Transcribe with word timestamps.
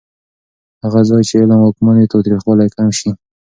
هغه 0.83 1.01
ځای 1.09 1.21
چې 1.29 1.35
علم 1.41 1.59
واکمن 1.61 1.95
وي، 1.97 2.07
تاوتریخوالی 2.11 2.67
کم 2.75 2.89
شي. 2.97 3.09